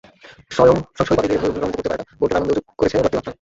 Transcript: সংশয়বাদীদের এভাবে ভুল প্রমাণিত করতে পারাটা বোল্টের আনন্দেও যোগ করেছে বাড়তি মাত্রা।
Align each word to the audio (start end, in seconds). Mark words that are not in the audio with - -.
সংশয়বাদীদের 0.51 1.37
এভাবে 1.37 1.51
ভুল 1.51 1.61
প্রমাণিত 1.61 1.75
করতে 1.75 1.89
পারাটা 1.89 2.05
বোল্টের 2.19 2.37
আনন্দেও 2.37 2.57
যোগ 2.57 2.75
করেছে 2.79 2.95
বাড়তি 2.95 3.15
মাত্রা। 3.15 3.29